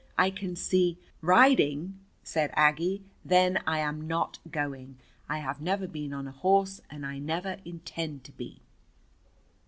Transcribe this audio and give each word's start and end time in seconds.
I 0.17 0.31
can 0.31 0.55
see" 0.55 0.97
"Riding!" 1.35 1.99
said 2.23 2.49
Aggie. 2.55 3.03
"Then 3.23 3.59
I'm 3.67 4.07
not 4.07 4.39
going. 4.49 4.97
I 5.29 5.37
have 5.37 5.61
never 5.61 5.85
been 5.85 6.11
on 6.11 6.25
a 6.27 6.31
horse 6.31 6.81
and 6.89 7.05
I 7.05 7.19
never 7.19 7.59
intend 7.65 8.23
to 8.23 8.31
be." 8.31 8.61